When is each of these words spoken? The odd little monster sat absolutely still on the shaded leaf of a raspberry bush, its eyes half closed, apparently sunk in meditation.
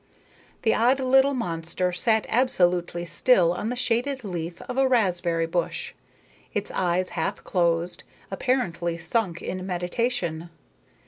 The 0.63 0.73
odd 0.73 0.99
little 0.99 1.35
monster 1.35 1.91
sat 1.93 2.25
absolutely 2.27 3.05
still 3.05 3.53
on 3.53 3.67
the 3.67 3.75
shaded 3.75 4.23
leaf 4.23 4.59
of 4.63 4.75
a 4.79 4.87
raspberry 4.87 5.45
bush, 5.45 5.93
its 6.55 6.71
eyes 6.71 7.09
half 7.09 7.43
closed, 7.43 8.01
apparently 8.31 8.97
sunk 8.97 9.43
in 9.43 9.63
meditation. 9.63 10.49